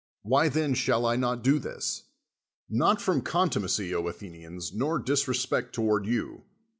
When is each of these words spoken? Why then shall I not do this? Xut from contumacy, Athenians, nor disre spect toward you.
Why 0.23 0.49
then 0.49 0.73
shall 0.73 1.05
I 1.05 1.15
not 1.15 1.43
do 1.43 1.59
this? 1.59 2.05
Xut 2.75 2.99
from 2.99 3.21
contumacy, 3.21 3.91
Athenians, 3.91 4.73
nor 4.73 4.99
disre 4.99 5.35
spect 5.35 5.75
toward 5.75 6.07
you. 6.07 6.41